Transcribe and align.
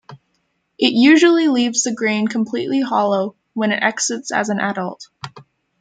It 0.79 0.93
usually 0.93 1.47
leaves 1.47 1.83
the 1.83 1.93
grain 1.93 2.27
completely 2.27 2.81
hollow 2.81 3.35
when 3.53 3.71
it 3.71 3.83
exits 3.83 4.31
as 4.31 4.49
an 4.49 4.59
adult. 4.59 5.09